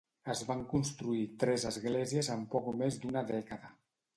[0.33, 3.71] Es van construir tres esglésies en poc més d'una dècada.